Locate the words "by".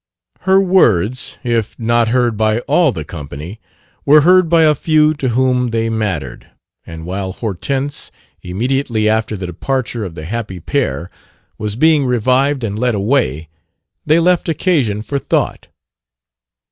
2.35-2.57, 4.49-4.63